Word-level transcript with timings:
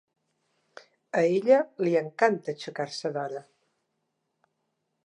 A 1.19 1.21
ella 1.35 1.59
li 1.83 1.93
encanta 2.01 2.51
aixecar-se 2.55 3.13
d'hora. 3.19 3.45